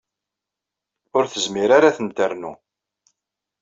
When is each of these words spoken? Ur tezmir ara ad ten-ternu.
Ur 1.17 1.23
tezmir 1.31 1.69
ara 1.77 1.87
ad 1.89 1.95
ten-ternu. 1.97 2.53